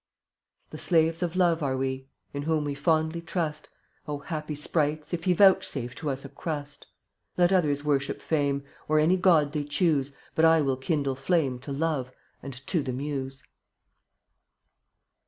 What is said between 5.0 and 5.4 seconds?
if he